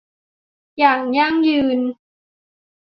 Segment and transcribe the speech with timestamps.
[0.79, 1.79] อย่างยั่งยืน